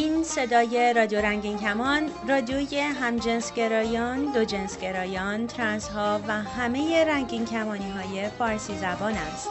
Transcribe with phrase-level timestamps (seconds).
[0.00, 7.90] این صدای رادیو رنگین کمان رادیوی همجنسگرایان، دو جنسگرایان، ترنس ها و همه رنگین کمانی
[7.90, 9.48] های فارسی زبان است.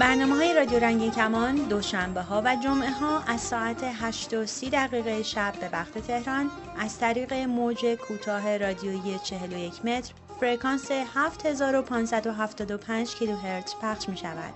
[0.00, 4.70] برنامه های رادیو رنگین کمان دوشنبه ها و جمعه ها از ساعت 8 و 30
[4.70, 13.74] دقیقه شب به وقت تهران از طریق موج کوتاه رادیویی 41 متر فرکانس 7575 کیلوهرتز
[13.82, 14.54] پخش می شود.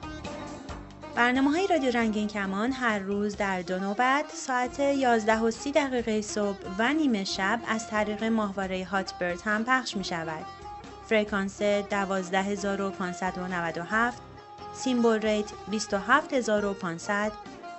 [1.16, 6.23] برنامه های رادیو رنگین کمان هر روز در دو نوبت ساعت 11 و 30 دقیقه
[6.23, 10.47] صبح و نیمه شب از طریق ماهواره هاتبرد هم پخش می شود.
[11.07, 14.23] فرکانس 12597
[14.75, 17.33] symbol rate 27500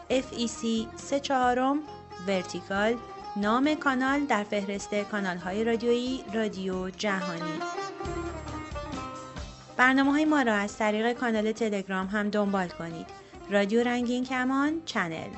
[0.10, 1.80] FEC 3 چهارم
[2.28, 2.98] vertical
[3.36, 7.60] نام کانال در فهرست کانال های رادیویی رادیو جهانی
[9.78, 13.23] برنامه های ما را از طریق کانال تلگرام هم دنبال کنید
[13.54, 15.30] رادیو رنگین کمان channel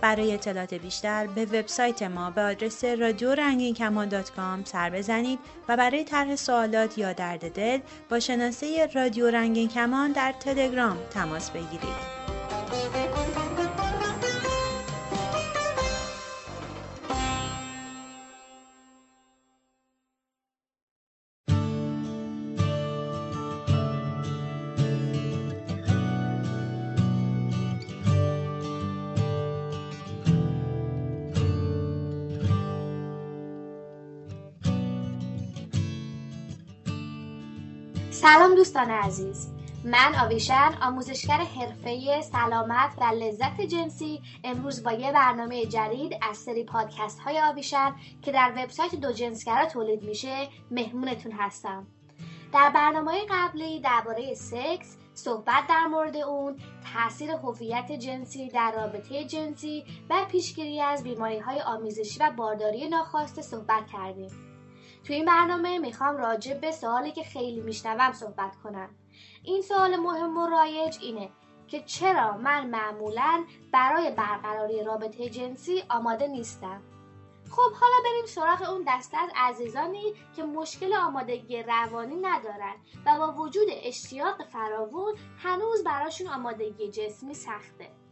[0.00, 5.38] برای اطلاعات بیشتر به وبسایت ما به آدرس رادیو رنگین کمان dot com سر بزنید
[5.68, 11.50] و برای طرح سوالات یا درد دل با شناسه رادیو رنگین کمان در تلگرام تماس
[11.50, 12.23] بگیرید.
[38.14, 39.48] سلام دوستان عزیز.
[39.84, 46.64] من آویشن آموزشگر حرفه سلامت و لذت جنسی امروز با یه برنامه جدید از سری
[46.64, 51.86] پادکست های آویشن که در وبسایت دو جنسگرا تولید میشه مهمونتون هستم.
[52.52, 56.56] در برنامه قبلی درباره سکس صحبت در مورد اون
[56.94, 63.42] تاثیر هویت جنسی در رابطه جنسی و پیشگیری از بیماری های آمیزشی و بارداری ناخواسته
[63.42, 64.43] صحبت کردیم.
[65.06, 68.90] تو این برنامه می‌خوام راجع به سوالی که خیلی میشنوم صحبت کنم.
[69.42, 71.30] این سوال مهم و رایج اینه
[71.68, 76.82] که چرا من معمولا برای برقراری رابطه جنسی آماده نیستم؟
[77.50, 82.74] خب حالا بریم سراغ اون دسته از عزیزانی که مشکل آمادگی روانی ندارن
[83.06, 88.03] و با وجود اشتیاق فراوون هنوز براشون آمادگی جسمی سخته.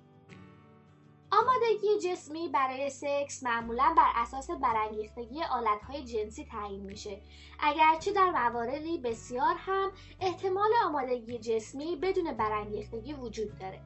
[1.32, 7.20] آمادگی جسمی برای سکس معمولا بر اساس برانگیختگی آلتهای جنسی تعیین میشه.
[7.60, 13.80] اگرچه در مواردی بسیار هم احتمال آمادگی جسمی بدون برانگیختگی وجود داره.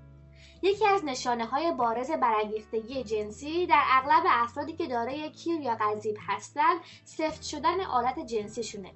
[0.63, 6.17] یکی از نشانه های بارز برانگیختگی جنسی در اغلب افرادی که دارای کیر یا قذیب
[6.29, 8.93] هستند سفت شدن آلت جنسیشونه.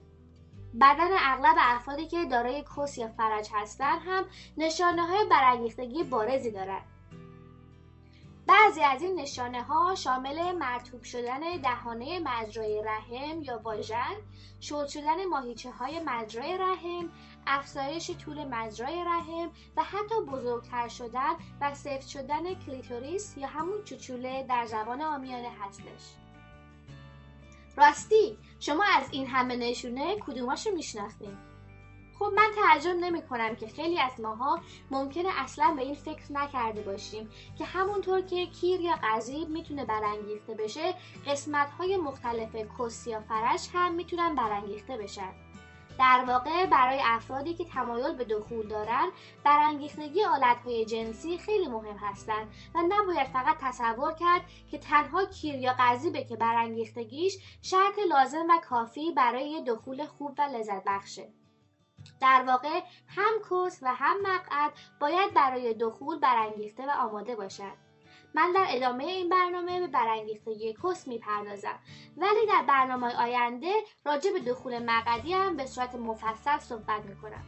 [0.81, 4.25] بدن اغلب افرادی که دارای کس یا فرج هستند هم
[4.57, 6.90] نشانه های برانگیختگی بارزی دارند.
[8.51, 14.17] بعضی از این نشانه ها شامل مرتوب شدن دهانه مجرای رحم یا واژن،
[14.61, 17.11] شل شدن ماهیچه های مجرای رحم،
[17.47, 24.47] افزایش طول مجرای رحم و حتی بزرگتر شدن و سفت شدن کلیتوریس یا همون چوچوله
[24.49, 26.15] در زبان آمیانه هستش.
[27.77, 31.50] راستی شما از این همه نشونه کدوماشو می‌شناسید؟
[32.21, 34.61] خب من تعجب نمی کنم که خیلی از ماها
[34.91, 40.55] ممکنه اصلا به این فکر نکرده باشیم که همونطور که کیر یا قذیب می‌تونه برانگیخته
[40.55, 40.95] بشه
[41.27, 45.33] قسمت های مختلف کس یا فرش هم می‌تونن برانگیخته بشن.
[45.99, 49.11] در واقع برای افرادی که تمایل به دخول دارن
[49.45, 50.23] برانگیختگی
[50.65, 56.25] های جنسی خیلی مهم هستند و نباید فقط تصور کرد که تنها کیر یا قذیبه
[56.25, 61.40] که برانگیختگیش شرط لازم و کافی برای دخول خوب و لذت بخشه.
[62.21, 67.91] در واقع هم کس و هم مقعد باید برای دخول برانگیخته و آماده باشد
[68.35, 71.79] من در ادامه این برنامه به برانگیختگی کس می‌پردازم.
[72.17, 73.73] ولی در برنامه آینده
[74.05, 77.45] راجع به دخول مقعدی هم به صورت مفصل صحبت می‌کنم.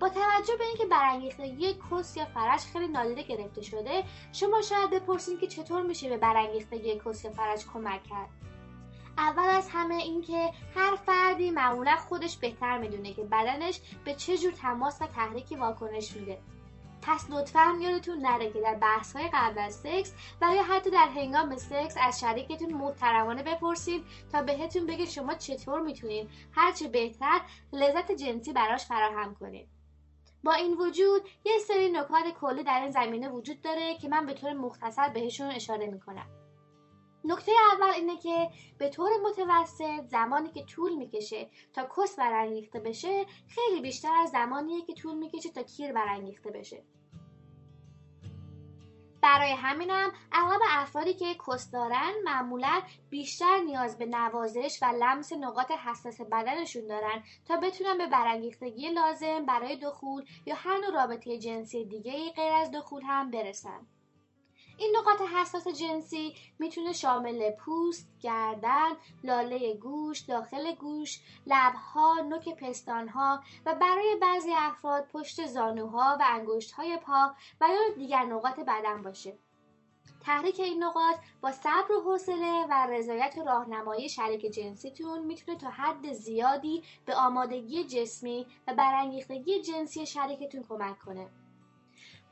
[0.00, 5.40] با توجه به اینکه برانگیختگی کس یا فرش خیلی نادیده گرفته شده شما شاید بپرسید
[5.40, 8.47] که چطور میشه به برانگیختگی کس یا فرش کمک کرد.
[9.18, 14.52] اول از همه اینکه هر فردی معمولا خودش بهتر می‌دونه که بدنش به چه جور
[14.52, 16.38] تماس و تحریکی واکنش میده.
[17.02, 21.08] پس لطفا یادتون نره که در بحث های قبل از سکس و یا حتی در
[21.08, 27.40] هنگام سکس از شریکتون محترمانه بپرسید تا بهتون بگه شما چطور می‌تونید هرچه بهتر
[27.72, 29.68] لذت جنسی براش فراهم کنید
[30.44, 34.34] با این وجود یه سری نکات کلی در این زمینه وجود داره که من به
[34.34, 36.37] طور مختصر بهشون اشاره می‌کنم.
[37.28, 43.26] نکته اول اینه که به طور متوسط زمانی که طول می‌کشه تا کس برانگیخته بشه
[43.48, 46.84] خیلی بیشتر از زمانیه که طول می‌کشه تا کیر برانگیخته بشه.
[49.22, 55.70] برای همینم اغلب افرادی که کس دارن معمولا بیشتر نیاز به نوازش و لمس نقاط
[55.70, 61.84] حساس بدنشون دارن تا بتونن به برانگیختگی لازم برای دخول یا هر نوع رابطه جنسی
[61.84, 63.86] دیگه غیر از دخول هم برسن.
[64.78, 68.90] این نقاط حساس جنسی می‌تونه شامل پوست، گردن،
[69.24, 76.96] لاله گوش، داخل گوش، لبها، نوک پستانها و برای بعضی افراد پشت زانوها و انگشتهای
[76.96, 79.38] پا و یا دیگر نقاط بدن باشه.
[80.20, 85.70] تحریک این نقاط با صبر و حوصله و رضایت و راهنمایی شریک جنسیتون می‌تونه تا
[85.70, 91.28] حد زیادی به آمادگی جسمی و برانگیختگی جنسی شریکتون کمک کنه.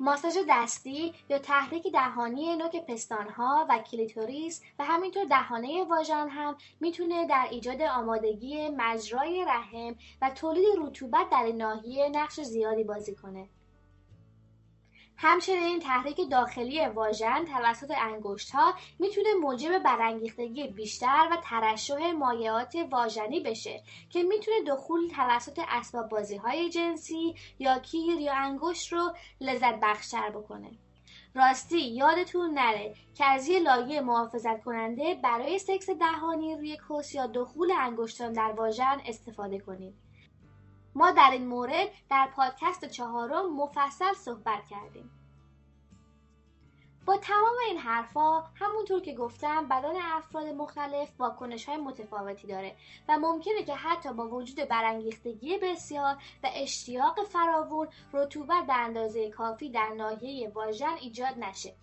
[0.00, 7.26] ماساژ دستی یا تحریک دهانی نوک پستانها و کلیتوریس و همینطور دهانه واژن هم می‌تونه
[7.26, 13.48] در ایجاد آمادگی مجرای رحم و تولید رطوبت در ناحیه نقش زیادی بازی کنه.
[15.18, 23.40] همچنین تحریک داخلی واژن توسط انگشت ها می‌تونه موجب برانگیختگی بیشتر و ترشح مایعات واژنی
[23.40, 29.80] بشه که می‌تونه دخول توسط اسباب بازی های جنسی یا کیر یا انگشت رو لذت
[29.82, 30.70] بخشتر بکنه.
[31.34, 37.26] راستی یادتون نره که از یه لایه محافظت کننده برای سکس دهانی روی کس یا
[37.26, 40.05] دخول انگشتان در واژن استفاده کنید.
[40.96, 45.10] ما در این مورد در پادکست چهارم مفصل صحبت کردیم.
[47.06, 52.76] با تمام این حرفا همونطور که گفتم بدن افراد مختلف واکنش های متفاوتی داره
[53.08, 59.70] و ممکنه که حتی با وجود برانگیختگی بسیار و اشتیاق فراوون رطوبت به اندازه کافی
[59.70, 61.75] در ناحیه واژن ایجاد نشه.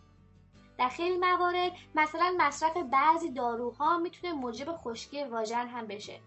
[0.77, 6.19] در خیلی موارد مثلا مصرف بعضی داروها می‌تونه موجب خشکی واژن هم بشه.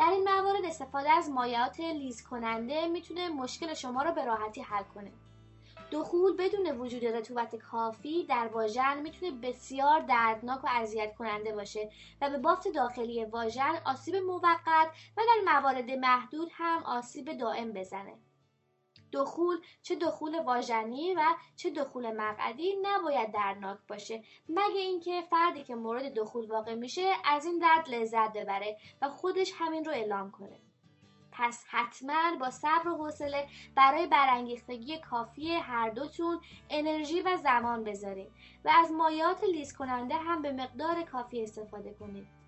[0.00, 4.82] در این موارد استفاده از مایعات لیز کننده می‌تونه مشکل شما رو به راحتی حل
[4.82, 5.12] کنه.
[5.92, 12.30] دخول بدون وجود رطوبت کافی در واژن می‌تونه بسیار دردناک و اذیت کننده باشه و
[12.30, 18.14] به بافت داخلی واژن آسیب موقت و در موارد محدود هم آسیب دائم بزنه.
[19.12, 21.20] دخول چه دخول واژنی و
[21.56, 24.22] چه دخول مقعدی نباید دردناک باشه.
[24.48, 29.52] مگه اینکه فردی که مورد دخول واقع میشه از این درد لذت ببره و خودش
[29.58, 30.60] همین رو اعلام کنه.
[31.32, 36.40] پس حتما با صبر و حوصله برای برانگیختگی کافی هر دوتون
[36.70, 38.32] انرژی و زمان بذارید
[38.64, 42.39] و از مایعات لیز کننده هم به مقدار کافی استفاده کنید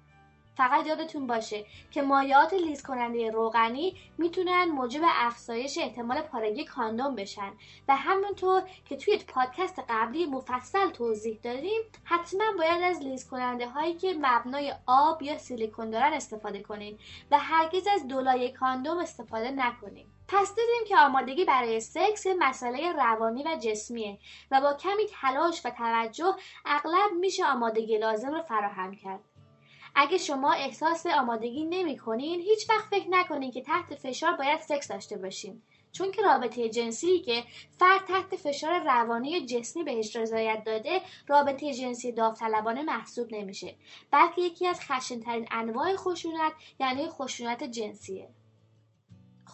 [0.57, 7.53] فقط یادتون باشه که مایعات لیز کننده روغنی می‌تونن موجب افزایش احتمال پارگی کاندوم بشن.
[7.89, 13.95] و همونطور که توی پادکست قبلی مفصل توضیح دادیم حتما باید از لیز کننده هایی
[13.95, 17.01] که مبنای آب یا سیلیکون دارن استفاده کنید
[17.31, 23.43] و هرگز از دولای کاندوم استفاده نکنید پس دیدیم که آمادگی برای سکس مسئله روانی
[23.43, 24.19] و جسمیه
[24.51, 26.35] و با کمی تلاش و توجه
[26.65, 29.32] اغلب میشه آمادگی لازم رو فراهم کرد.
[29.95, 34.89] اگه شما احساس آمادگی نمی کنین هیچ وقت فکر نکنین که تحت فشار باید سکس
[34.89, 35.63] داشته باشین.
[35.93, 37.45] چون که رابطه جنسی که
[37.79, 43.75] فرد تحت فشار روانی جسمی بهش رضایت داده رابطه جنسی داوطلبانه محسوب نمیشه.
[44.11, 48.29] بلکه یکی از خشنترین انواع خشونت یعنی خشونت جنسیه.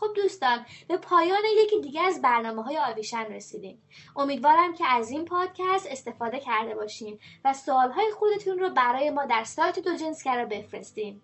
[0.00, 3.82] خب دوستان به پایان یکی دیگه از برنامه های آویشن رسیدیم.
[4.16, 9.26] امیدوارم که از این پادکست استفاده کرده باشین و سوال های خودتون رو برای ما
[9.26, 11.20] در سایت دو جنسگرا بفرستین.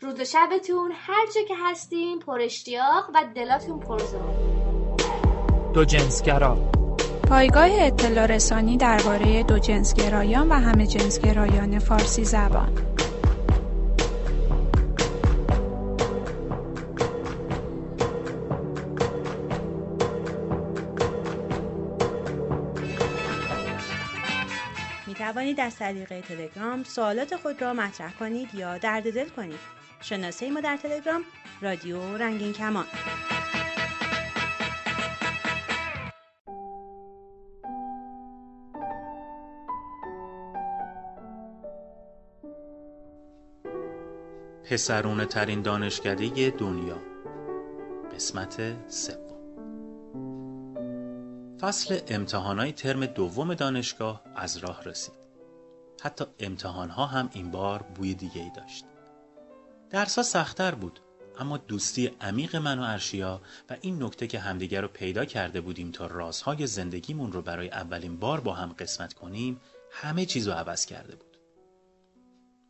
[0.00, 4.58] روز و شبتون هر جا که هستین پر اشتیاق و دلاتون پرزور
[5.74, 6.56] دو جنسگرا.
[7.28, 12.72] پایگاه اطلاع رسانی درباره دو جنسگرایان و همه جنسگرایان فارسی زبان.
[25.38, 29.58] توانید از طریق تلگرام سوالات خود را مطرح کنید یا درد دل کنید.
[30.00, 31.24] شناسه ما در تلگرام
[31.60, 32.84] رادیو رنگین کمان.
[44.70, 46.98] پسرونه ترین دانشکده دنیا
[48.14, 49.28] قسمت سوم
[51.60, 55.17] فصل امتحانای ترم دوم دانشگاه از راه رسید.
[56.02, 58.84] حتی امتحانها هم این بار بوی دیگه ای داشت.
[59.90, 61.00] درسا سختتر بود
[61.38, 63.40] اما دوستی عمیق من و ارشیا
[63.70, 68.18] و این نکته که همدیگر رو پیدا کرده بودیم تا رازهای زندگیمون رو برای اولین
[68.18, 69.60] بار با هم قسمت کنیم
[69.92, 71.38] همه چیز رو عوض کرده بود.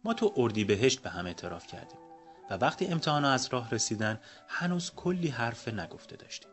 [0.04, 1.98] ما تو اردی بهشت به هم اعتراف کردیم
[2.50, 6.50] و وقتی امتحان از راه رسیدن هنوز کلی حرف نگفته داشتیم.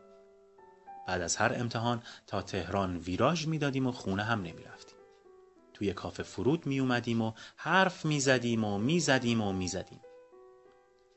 [1.06, 4.95] بعد از هر امتحان تا تهران ویراژ می‌دادیم و خونه هم نمی‌رفتیم
[5.76, 10.00] توی کافه فرود می اومدیم و حرف می زدیم و می زدیم و می زدیم.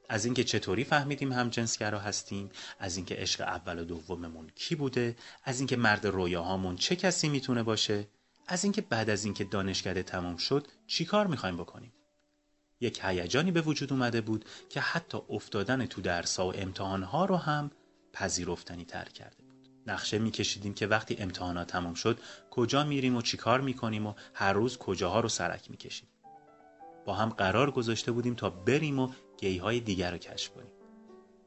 [0.09, 2.49] از اینکه چطوری فهمیدیم هم جنسگرا هستیم؟
[2.79, 7.63] از اینکه عشق اول و دوممون کی بوده؟ از اینکه مرد رویاهامون چه کسی می‌تونه
[7.63, 8.07] باشه؟
[8.47, 11.93] از اینکه بعد از اینکه دانشکده تمام شد چیکار می‌خوایم بکنیم؟
[12.79, 17.71] یک هیجانی به وجود اومده بود که حتی افتادن تو درسا و امتحانها رو هم
[18.13, 19.48] پذیرفتنی تر کرده.
[19.89, 22.19] نقشه میکشیدیم که وقتی امتحانات تمام شد
[22.51, 26.07] کجا میریم و چیکار می‌کنیم و هر روز کجاها رو سرک می‌کشیم.
[27.05, 30.71] با هم قرار گذاشته بودیم تا بریم و گی های دیگر رو کشف کنیم.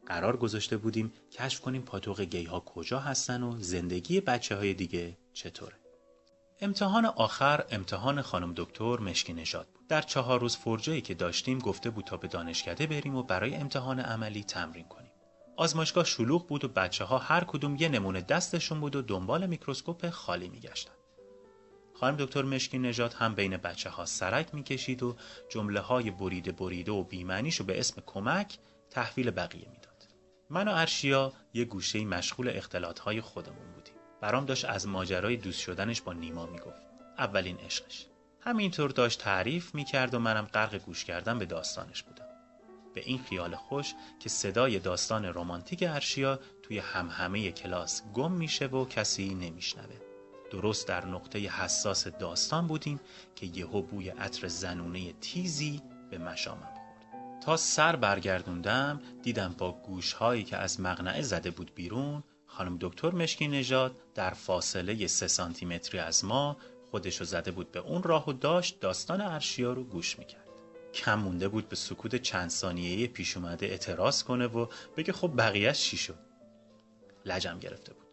[0.07, 5.17] قرار گذاشته بودیم کشف کنیم پاتوق گی ها کجا هستن و زندگی بچه های دیگه
[5.33, 5.77] چطوره.
[6.61, 9.87] امتحان آخر امتحان خانم دکتر مشکی نژاد بود.
[9.87, 14.01] در چهار روز فرجایی که داشتیم گفته بود تا به دانشکده بریم و برای امتحان
[14.01, 15.12] عملی تمرین کنیم.
[15.57, 20.11] آزمایشگاه شلوغ بود و بچه ها هر کدوم یه نمونه دستشون بود و دنبال میکروسکوپ
[20.11, 20.93] خالی میگشتن.
[21.95, 25.17] خانم دکتر مشکی نژاد هم بین بچه ها سرک می‌کشید و
[25.49, 28.59] جمله های بریده بریده و بیمعنیشو به اسم کمک
[28.91, 30.09] تحویل بقیه می‌داد.
[30.51, 33.95] من و ارشیا یه گوشه مشغول اختلاط های خودمون بودیم.
[34.21, 36.83] برام داشت از ماجرای دوست شدنش با نیما می‌گفت.
[37.19, 38.07] اولین عشقش.
[38.41, 42.32] همینطور داشت تعریف می‌کرد و منم غرق گوش کردن به داستانش بودم.
[42.95, 48.85] به این خیال خوش که صدای داستان رمانتیک ارشیا توی همهمه کلاس گم میشه و
[48.85, 49.97] کسی نمیشنوه.
[50.51, 53.01] درست در نقطه حساس داستان بودیم
[53.37, 56.83] که یهو بوی عطر زنونه تیزی به مشامم خورد.
[57.45, 63.49] تا سر برگردوندم دیدم با گوشهایی که از مغنعه زده بود بیرون خانم دکتر مشکی
[63.49, 66.57] نژاد در فاصله سه سانتیمتری از ما
[66.91, 70.42] خودشو زده بود به اون راه و داشت داستان ارشیا رو گوش می‌کرد.
[70.95, 75.81] کم مونده بود به سکوت چند ثانیه‌ای پیش اومده اعتراض کنه و بگه خب بقیهش
[75.81, 76.19] چی شد؟
[77.27, 78.07] لجم گرفته بود.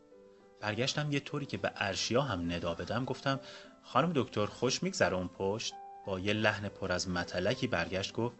[0.61, 3.39] برگشتم یه طوری که به ارشیا هم ندا بدم گفتم
[3.83, 5.73] خانم دکتر خوش میگذره اون پشت؟
[6.05, 8.35] با یه لحن پر از متلکی برگشت گفت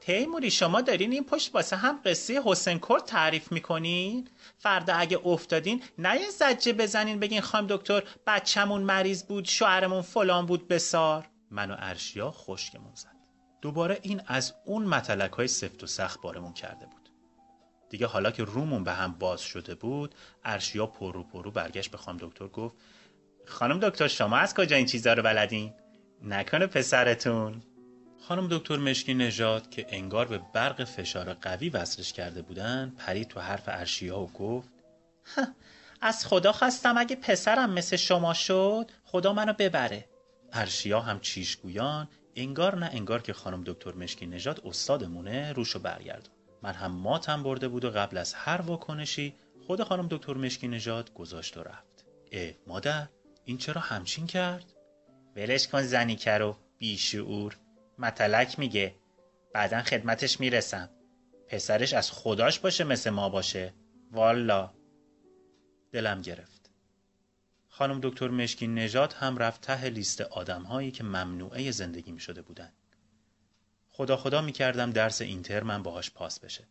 [0.00, 4.28] تیموری شما دارین این پشت واسه هم قصه حسین کرد تعریف می‌کنین؟
[4.58, 10.46] فردا اگه افتادین نه یه زجه بزنین بگین خانم دکتر بچه‌مون مریض بود شوهرمون فلان
[10.46, 11.28] بود بسار.
[11.50, 13.19] من و ارشیا خشکمون زد.
[13.62, 17.10] دوباره این از اون متلک های سفت و سخت بارمون کرده بود.
[17.90, 20.14] دیگه حالا که رومون به هم باز شده بود
[20.44, 22.76] ارشیا پرو پرو برگشت به خانم دکتر گفت
[23.46, 25.72] خانم دکتر شما از کجا این چیزا رو بلدین؟
[26.22, 27.62] نکنه پسرتون.
[28.28, 33.40] خانم دکتر مشکی نژاد که انگار به برق فشار قوی وصلش کرده بودن پرید تو
[33.40, 34.68] حرف ارشیا و گفت
[36.00, 40.04] از خدا خواستم اگه پسرم مثل شما شد خدا منو ببره.
[40.52, 46.72] ارشیا هم چیشگویان انگار نه انگار که خانم دکتر مشکی نژاد استادمونه روشو برگردون من
[46.72, 49.34] هم ماتم برده بود و قبل از هر واکنشی
[49.66, 52.04] خود خانم دکتر مشکی نژاد گذاشت و رفت.
[52.32, 53.08] اه مادر
[53.44, 54.72] این چرا همچین کرد؟
[55.36, 57.56] ولش کن زنی کرو بیشعور.
[57.98, 58.94] متلک میگه.
[59.54, 60.90] بعدا خدمتش می‌رسم.
[61.48, 63.74] پسرش از خداش باشه مثل ما باشه.
[64.12, 64.70] والا.
[65.92, 66.59] دلم گرفت.
[67.80, 72.42] خانم دکتر مشکی نژاد هم رفت ته لیست آدم هایی که ممنوعه زندگی می شده
[72.42, 72.72] بودن.
[73.88, 76.64] خدا خدا می کردم درس این ترمم باهاش پاس بشه.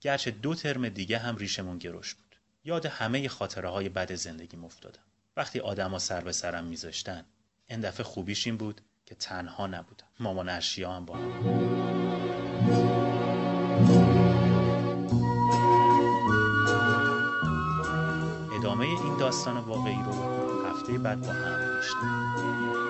[0.00, 2.36] گرچه دو ترم دیگه هم ریشمون گروش بود.
[2.64, 5.02] یاد همه خاطره های بد زندگی افتادم.
[5.36, 7.24] وقتی آدما سر به سرم میذاشتن
[7.66, 10.06] این دفعه خوبیش این بود که تنها نبودم.
[10.20, 12.33] مامان ارشیا هم با هم.
[18.74, 20.12] ادامه این داستان واقعی رو
[20.70, 22.83] هفته بعد با هم میشنویم.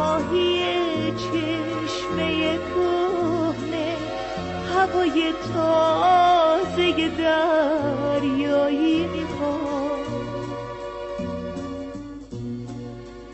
[0.00, 3.90] ماهی چشمه کهنه
[4.74, 5.18] هوای
[5.54, 10.00] تازه دریایی می‌خوام.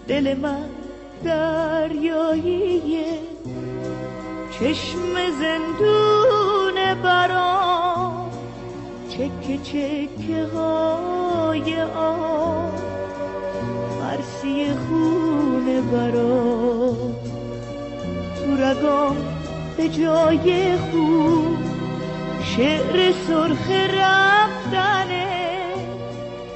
[0.08, 0.68] دل من
[1.24, 3.18] دریاییه
[4.50, 8.30] چشم زندون برام
[9.08, 12.86] چکه چکه های آب
[14.00, 16.55] مرسی خونه برام.
[18.56, 19.16] تو رگام
[19.76, 21.56] به جای خوب
[22.42, 25.26] شعر سرخ رفتنه.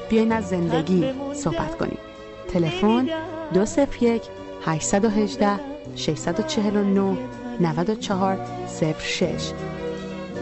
[0.09, 1.99] بیاین از زندگی صحبت کنیم.
[2.53, 3.09] تلفن
[3.55, 4.23] 201
[4.65, 5.61] 818
[5.97, 7.17] 649
[7.61, 8.39] 94
[9.01, 9.53] 06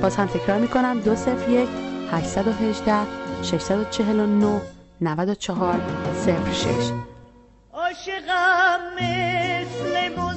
[0.02, 1.00] باز هم تکرار می‌کنم.
[1.00, 1.68] 201
[2.12, 2.94] 818
[3.42, 4.60] 649
[5.00, 5.80] 94
[6.52, 6.92] 06
[7.72, 10.27] عاشقم مثل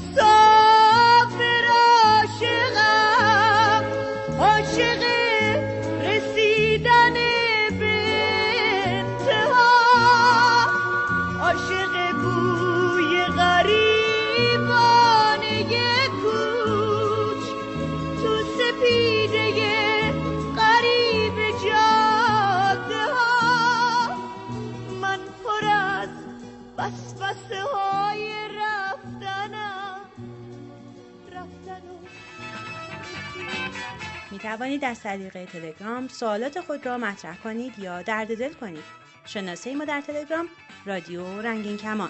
[34.43, 38.83] توانید از طریق تلگرام سوالات خود را مطرح کنید یا درد دل کنید.
[39.25, 40.45] شناسه ما در تلگرام
[40.85, 42.09] رادیو رنگین کمان.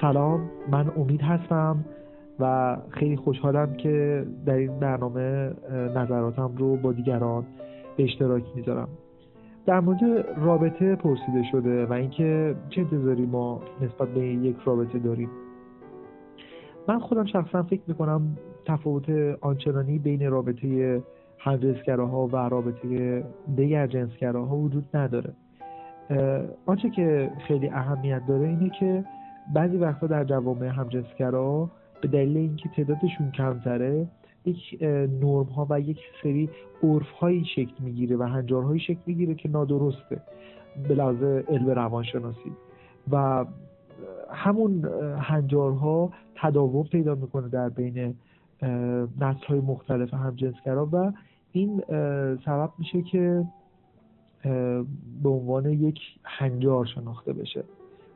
[0.00, 1.84] سلام من امید هستم
[2.40, 7.46] و خیلی خوشحالم که در این برنامه نظراتم رو با دیگران
[7.96, 8.88] به اشتراک می‌ذارم
[9.66, 15.30] در مورد رابطه پرسیده شده و اینکه چه انتظاری ما نسبت به یک رابطه داریم.
[16.88, 21.02] من خودم شخصا فکر می‌کنم تفاوت آنچنانی بین رابطه
[21.38, 23.24] همجنسگراها و رابطه
[23.56, 25.32] دیگر جنسگراها وجود نداره.
[26.66, 29.04] آنچه که خیلی اهمیت داره اینه که
[29.54, 34.06] بعضی وقتا در جوامع همجنسگرا به دلیل اینکه تعدادشون کمتره
[34.44, 34.78] یک
[35.22, 36.50] نرم ها و یک سری
[36.82, 40.22] عرف هایی شکل می‌گیره و هنجارهایی شکل می‌گیره که نادرسته
[40.88, 42.52] به لحاظ علم روانشناسی.
[43.10, 43.44] و
[44.30, 44.84] همون
[45.18, 48.14] هنجارها تداوم پیدا می‌کنه در بین
[49.20, 51.12] نسل های مختلف همجنسگرا و
[51.52, 51.82] این
[52.44, 53.44] سبب میشه که
[55.22, 57.64] به عنوان یک هنجار شناخته بشه.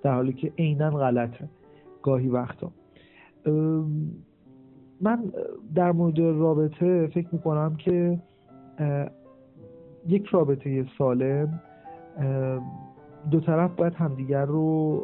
[0.03, 1.49] در حالی که عینا غلطه
[2.03, 2.71] گاهی وقتا.
[5.01, 5.33] من
[5.75, 8.19] در مورد رابطه فکر می‌کنم که
[10.09, 11.61] یک رابطه سالم
[13.31, 15.03] دو طرف باید همدیگر رو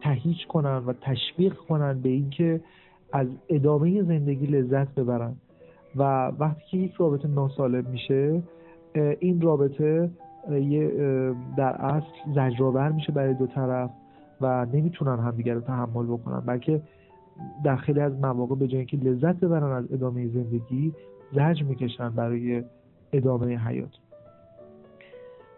[0.00, 2.60] تهیج کنن و تشویق کنن به اینکه
[3.12, 5.34] از ادامه زندگی لذت ببرن.
[5.96, 8.42] و وقتی که یک رابطه ناسالم میشه
[9.20, 10.10] این رابطه
[10.50, 10.90] یه
[11.56, 13.90] در اصل زجرآور میشه برای دو طرف
[14.40, 16.40] و نمی‌تونن همدیگر رو تحمل بکنن.
[16.40, 16.82] بلکه
[17.64, 20.92] در خیلی از مواقع به جای اینکه لذت ببرن از ادامه زندگی
[21.32, 22.62] زجر می‌کشن برای
[23.12, 23.90] ادامه حیات.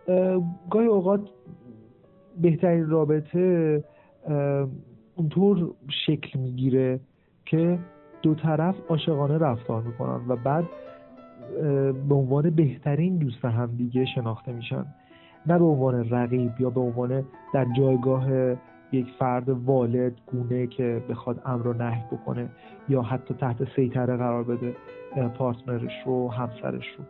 [0.09, 1.21] اه، گاهی اوقات
[2.43, 3.85] بهترین رابطه
[5.17, 5.71] اونطور
[6.07, 7.01] شکل می‌گیره
[7.47, 7.79] که
[8.23, 10.65] دو طرف عاشقانه رفتار می‌کنن و بعد
[12.09, 14.87] به عنوان بهترین دوست همدیگه شناخته میشن.
[15.47, 18.55] نه به عنوان رقیب یا به عنوان در جایگاه
[18.95, 22.49] یک فرد والد گونه که بخواد امر و نهی بکنه
[22.89, 24.75] یا حتی تحت سیطره قرار بده
[25.39, 27.05] پارتنرش رو همسرش رو.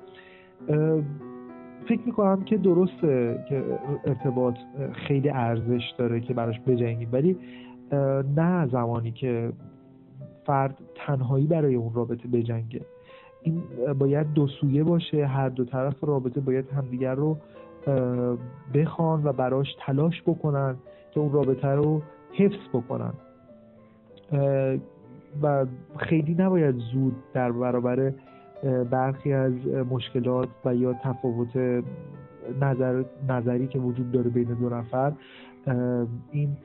[1.88, 3.64] فکر می‌کنم که درسته که
[4.04, 4.54] ارتباط
[4.92, 7.08] خیلی ارزش داره که براش بجنگیم.
[7.12, 7.36] ولی
[8.36, 9.52] نه زمانی که
[10.46, 12.80] فرد تنهایی برای اون رابطه بجنگه.
[13.42, 13.62] این
[13.98, 15.26] باید دو سویه باشه.
[15.26, 17.36] هر دو طرف رابطه باید همدیگر رو
[18.74, 20.76] بخوان و براش تلاش بکنن.
[21.14, 23.12] که اون رابطه رو حفظ بکنن.
[25.42, 28.12] و خیلی نباید زود در برابر
[28.90, 29.52] برخی از
[29.90, 31.82] مشکلات و یا تفاوت
[32.60, 35.12] نظر نظری که وجود داره بین دو نفر
[36.30, 36.56] این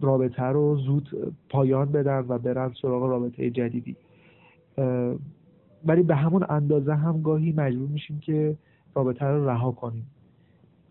[0.00, 3.96] رابطه رو زود پایان بدن و برن سراغ رابطه جدیدی.
[5.86, 8.56] ولی به همون اندازه هم گاهی مجبور میشیم که
[8.94, 10.06] رابطه رو رها کنیم.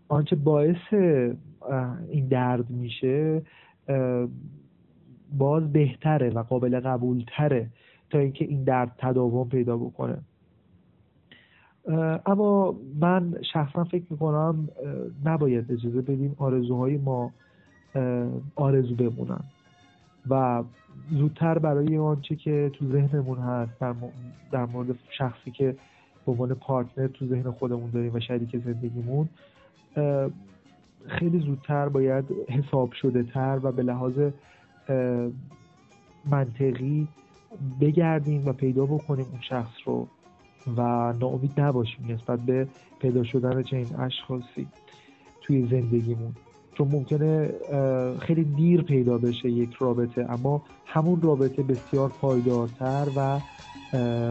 [0.08, 0.92] آنچه باعث
[2.08, 3.42] این درد میشه
[5.38, 7.68] باز بهتره و قابل قبولتره
[8.10, 10.18] تا اینکه این درد تداوم پیدا بکنه.
[12.26, 14.68] اما من شخصا فکر می‌کنم
[15.24, 17.32] نباید اجازه بدیم آرزوهای ما
[18.56, 19.40] آرزو بمونن
[20.30, 20.64] و
[21.10, 23.72] زودتر برای آنچه که تو ذهنمون هست
[24.52, 25.76] در مورد شخصی که
[26.26, 29.28] به عنوان پارتنر تو ذهن خودمون داریم و شریک زندگیمون
[31.06, 34.14] خیلی زودتر باید حساب شده تر و به لحاظ
[36.30, 37.08] منطقی
[37.80, 40.08] بگردیم و پیدا بکنیم اون شخص رو
[40.76, 42.68] و ناامید نباشیم نسبت به
[43.00, 44.68] پیدا شدن چنین اشخاصی
[45.40, 46.34] توی زندگیمون.
[46.74, 47.50] چون ممکنه
[48.20, 53.38] خیلی دیر پیدا بشه یک رابطه اما همون رابطه بسیار پایدارتر و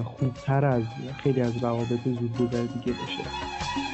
[0.04, 0.84] خوبتر از
[1.18, 3.87] خیلی از روابط زود دیگه باشه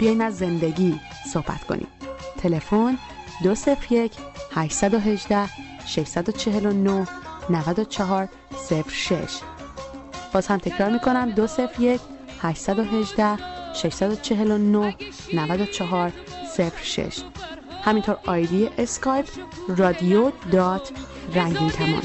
[0.00, 1.00] بیاین از زندگی
[1.32, 1.86] صحبت کنیم.
[2.38, 2.98] تلفن
[3.42, 4.12] 201
[4.52, 5.48] 818
[5.86, 7.06] 649
[7.50, 8.28] 94
[8.88, 9.40] 06
[10.32, 12.00] باز هم تکرار می‌کنم 201
[12.40, 13.36] 818
[13.74, 14.96] 649
[15.34, 16.12] 94
[16.84, 17.22] 06
[17.84, 19.26] همینطور آیدی اسکایپ
[19.68, 20.90] radio dot
[21.34, 22.02] رنگین کمان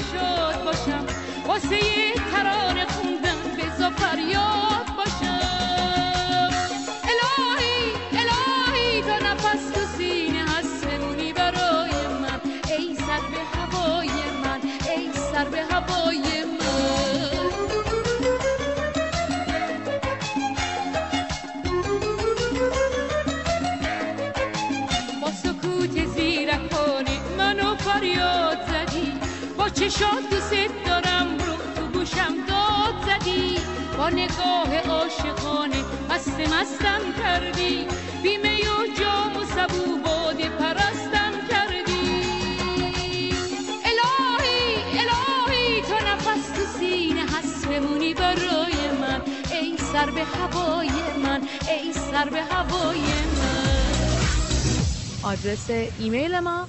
[29.98, 33.58] چشات دوست دارم رو تو گوشم داد زدی.
[33.98, 37.88] با نگاه عاشقانه مست مستم کردی.
[38.22, 42.22] بیمه و جام و سبو باده پرستم کردی.
[43.84, 49.22] الهی الهی تا نفس تو سینه هست بمونی برای من.
[49.52, 50.90] ای سر به هوای
[51.24, 54.16] من ای سر به هوای من.
[55.22, 56.68] آدرس ایمیل ما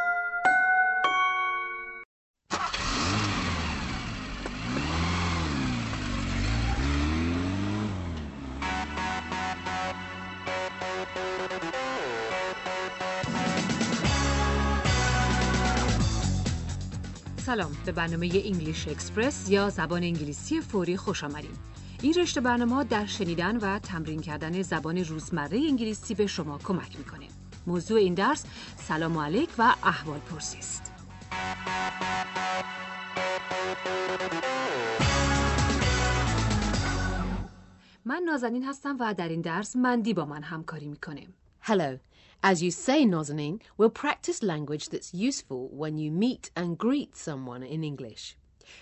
[17.51, 21.57] سلام به برنامه انگلیش اکسپرس یا زبان انگلیسی فوری خوش آمدید.
[22.01, 27.27] این رشته برنامه در شنیدن و تمرین کردن زبان روزمره انگلیسی به شما کمک می‌کنه.
[27.67, 28.45] موضوع این درس
[28.77, 30.91] سلام علیک و احوال پرسی است.
[38.05, 41.27] من نازنین هستم و در این درس مندی با من همکاری می‌کنه.
[41.67, 42.10] Hello.
[42.42, 47.62] As you say, Nazanin, we'll practice language that's useful when you meet and greet someone
[47.62, 48.36] in English.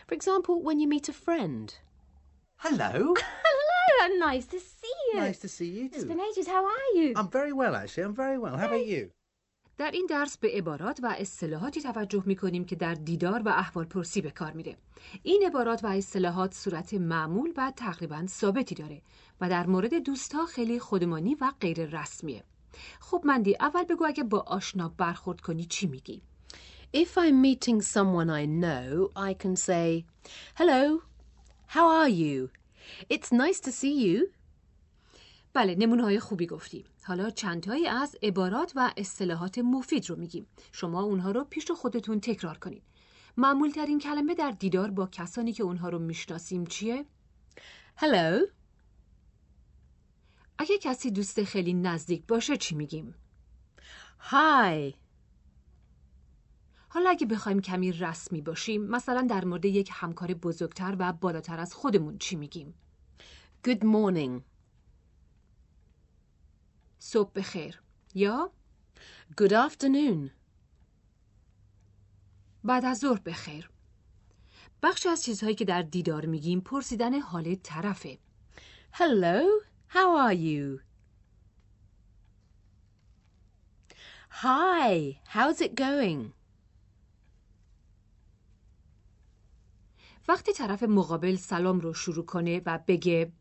[0.08, 1.66] For example, when you meet a friend.
[2.56, 3.14] Hello.
[3.48, 5.20] Hello, and nice to see you.
[5.20, 6.08] Nice to see you It's too.
[6.08, 6.46] been ages.
[6.48, 7.08] How are you?
[7.16, 8.04] I'm very well, actually.
[8.08, 8.56] I'm very well.
[8.56, 9.10] How about you?
[9.78, 14.20] در این درس به عبارات و اصطلاحاتی توجه میکنیم که در دیدار و احوال پرسی
[14.20, 14.76] به کار میره.
[15.22, 19.02] این عبارات و اصطلاحات صورت معمول و تقریبا ثابتی داره
[19.40, 22.44] و در مورد دوستا خیلی خودمانی و غیر رسمیه.
[22.99, 26.21] خب مندی اول بگو اگه با آشنا برخورد کنی چی میگی؟
[26.95, 30.05] If I'm meeting someone I know, I can say,
[30.55, 31.01] Hello.
[31.75, 32.49] How are you?
[33.09, 34.27] It's nice to see you.
[35.53, 36.85] بله نمونه های خوبی گفتی.
[37.03, 40.47] حالا چندتایی از عبارات و اصطلاحات مفید رو میگیم.
[40.71, 42.83] شما اونها رو پیش خودتون تکرار کنید.
[43.37, 47.05] معمول ترین کلمه در دیدار با کسانی که اونها رو می‌شناسیم چیه؟
[47.97, 48.58] Hello.
[50.61, 53.15] اگه کسی دوست خیلی نزدیک باشه چی میگیم؟
[54.29, 54.93] Hi.
[56.89, 61.73] حالا اگه بخوایم کمی رسمی باشیم مثلا در مورد یک همکار بزرگتر و بالاتر از
[61.73, 62.73] خودمون چی میگیم؟
[63.67, 64.41] Good morning.
[66.99, 67.81] صبح بخیر
[68.15, 68.51] یا
[69.41, 70.29] Good afternoon.
[72.63, 73.69] بعد از ظهر بخیر
[74.83, 78.17] بخشی از چیزهایی که در دیدار میگیم پرسیدن حال طرفه
[78.93, 79.68] Hello.
[79.89, 80.81] How are you?
[84.29, 86.33] Hi, how's it going?
[90.27, 93.31] وقتی طرف مقابل سلام رو شروع کنه و بگه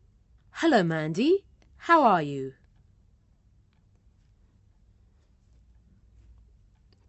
[0.53, 1.43] Hello Mandy,
[1.87, 2.53] how are you?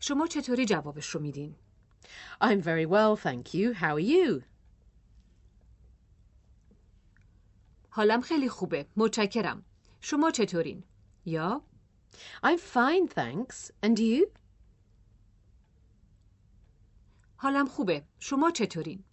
[0.00, 1.56] شما چطوری جوابش رو میدین؟
[2.42, 3.72] I'm very well, thank you.
[3.74, 4.49] How are you?
[7.90, 8.86] حالم خیلی خوبه.
[8.96, 9.64] متشکرم.
[10.00, 10.84] شما چطورین؟
[11.24, 11.62] یا
[12.46, 13.70] I'm fine, thanks.
[13.86, 14.26] And you?
[17.36, 18.04] حالم خوبه.
[18.18, 19.04] شما چطورین؟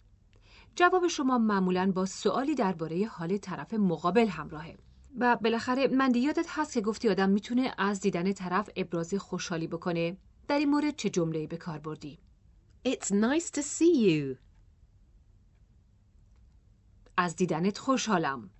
[0.76, 4.76] جواب شما معمولا با سوالی درباره حال طرف مقابل همراهه.
[5.18, 10.16] و بالاخره من یادت هست که گفتی آدم می‌تونه از دیدن طرف ابراز خوشحالی بکنه.
[10.48, 12.18] در این مورد چه جمله‌ای به کار بردی؟
[12.88, 14.36] It's nice to see you.
[17.16, 18.50] از دیدنت خوشحالم.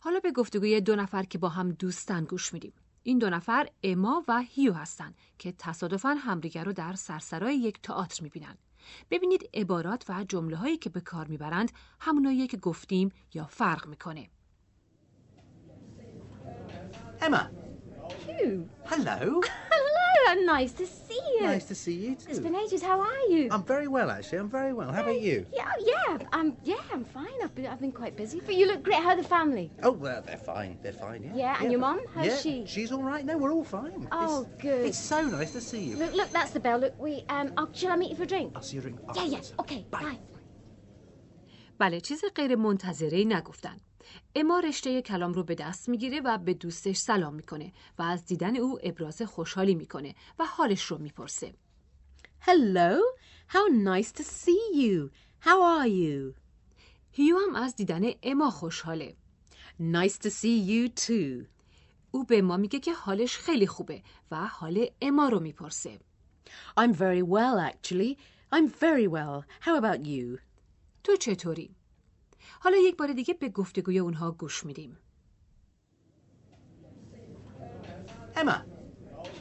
[0.00, 2.72] حالا به گفتگوی دو نفر که با هم دوستن گوش میدیم.
[3.02, 8.22] این دو نفر اما و هیو هستند که تصادفاً همدیگر رو در سرسرای یک تئاتر
[8.22, 8.58] می‌بینن.
[9.10, 14.28] ببینید عبارات و جمله هایی که به کار می‌برند همونایی که گفتیم یا فرق می‌کنه.
[17.20, 17.42] Emma.
[18.26, 18.68] Hugh.
[18.90, 19.40] Hello.
[20.13, 21.43] Hello, and nice to see you.
[21.43, 22.29] Nice to see you too.
[22.29, 22.81] It's been ages.
[22.83, 23.47] How are you?
[23.51, 24.39] I'm very well, actually.
[24.39, 24.91] I'm very well.
[24.91, 25.37] How about you?
[25.59, 27.37] Yeah, oh, yeah, I'm yeah, I'm fine.
[27.43, 29.01] I've been I've been quite busy, but you look great.
[29.05, 29.71] How are the family?
[29.81, 30.77] Oh, well, they're fine.
[30.83, 31.35] They're fine, yeah.
[31.43, 31.99] Yeah, and your mum?
[32.13, 32.65] How's yeah, she?
[32.67, 33.25] She's all right.
[33.25, 34.07] No, we're all fine.
[34.11, 34.85] Oh, It's- good.
[34.89, 35.95] It's so nice to see you.
[36.01, 36.77] Look, look, that's the bell.
[36.85, 38.47] Look, we um, oh, shall I meet you for a drink?
[38.55, 39.53] I'll see you drink Yeah, afterwards.
[39.55, 39.61] yeah.
[39.63, 40.17] Okay, bye.
[41.79, 43.77] بله چیز غیر منتظره نگفتن.
[44.34, 48.56] اما رشته کلام رو به دست می‌گیره و به دوستش سلام می‌کنه و از دیدن
[48.56, 51.54] او ابراز خوشحالی می‌کنه و حالش رو می‌پرسه.
[52.46, 52.98] Hello.
[53.48, 55.10] How nice to see you.
[55.44, 56.34] How are you?
[57.12, 59.16] هیو هم از دیدن اما خوشحاله.
[59.80, 61.46] Nice to see you too.
[62.10, 65.98] او به ما میگه که حالش خیلی خوبه و حال اما رو می‌پرسه.
[66.80, 68.16] I'm very well, actually.
[68.54, 69.44] I'm very well.
[69.64, 70.38] How about you?
[71.04, 71.76] تو چطوری؟
[72.63, 74.97] حالا یک بار دیگه به گفتگوی اونها گوش میدیم.
[78.35, 78.57] Emma.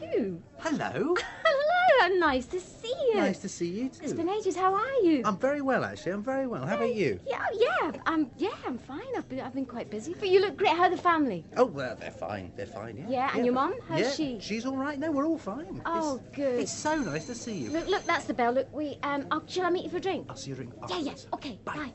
[0.01, 0.43] Hugh.
[0.59, 1.15] Hello.
[1.47, 3.21] Hello, and nice to see you.
[3.21, 4.03] Nice to see you too.
[4.05, 4.57] It's been ages.
[4.57, 5.17] How are you?
[5.25, 6.13] I'm very well, actually.
[6.13, 6.65] I'm very well.
[6.67, 7.21] How about you?
[7.33, 9.11] Yeah, oh, yeah, I'm yeah, I'm fine.
[9.17, 10.75] I've been I've been quite busy, but you look great.
[10.79, 11.41] How are the family?
[11.57, 12.47] Oh, well, they're fine.
[12.57, 13.09] They're fine, yeah.
[13.17, 13.73] Yeah, and your mum?
[13.89, 14.29] How's yeah, she?
[14.41, 14.99] She's all right.
[14.99, 15.75] No, we're all fine.
[15.87, 16.59] Oh, It's- good.
[16.63, 17.71] It's so nice to see you.
[17.71, 18.53] Look, look, that's the bell.
[18.59, 20.27] Look, we um, oh, shall I meet you for a drink?
[20.29, 21.23] I'll see you drink Yeah, afterwards.
[21.31, 21.37] yeah.
[21.37, 21.93] Okay, bye.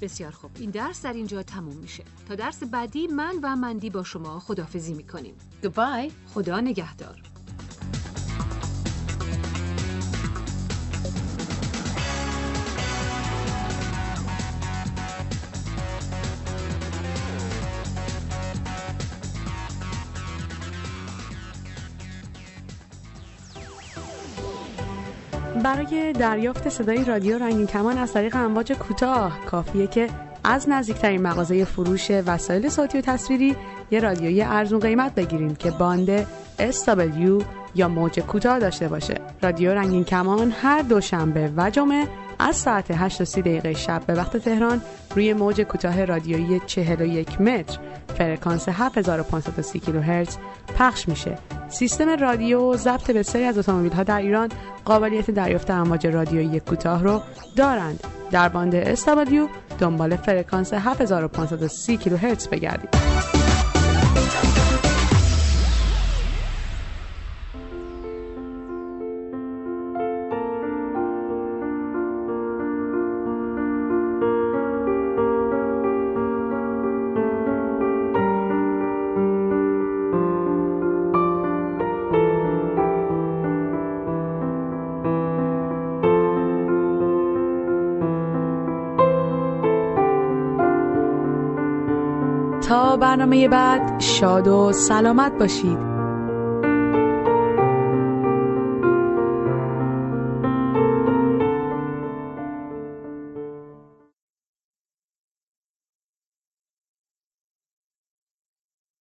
[0.00, 0.50] بسیار خوب.
[0.58, 2.04] این درس در اینجا تموم میشه.
[2.28, 5.34] تا درس بعدی من و مندی با شما خدافزی می‌کنیم.
[5.62, 6.12] Goodbye.
[6.34, 7.31] خدا نگهدار.
[25.92, 29.38] دریافت صدای رادیو رنگین کمان از طریق امواج کوتاه.
[29.46, 30.08] کافیه که
[30.44, 33.56] از نزدیکترین مغازه فروش وسایل صوتی و تصویری
[33.90, 36.26] یه رادیویی ارزون قیمت بگیریم که باند
[36.58, 39.14] SW یا موج کوتاه داشته باشه.
[39.42, 44.14] رادیو رنگین کمان هر دوشنبه و جمعه از ساعت 8 تا 30 دقیقه شب به
[44.14, 44.82] وقت تهران
[45.14, 47.78] روی موج کوتاه رادیویی 41 متر.
[48.18, 50.36] فرکانس 7530 کیلوهرتز
[50.78, 51.38] پخش میشه.
[51.68, 54.48] سیستم رادیو ضبط بسیاری از اتومبیل ها در ایران
[54.84, 57.20] قابلیت دریافت امواج رادیویی کوتاه رو
[57.56, 58.04] دارند.
[58.30, 63.41] در باند SW دنبال فرکانس 7530 کیلوهرتز بگردید.
[93.32, 95.91] برنامه بعد شاد و سلامت باشید.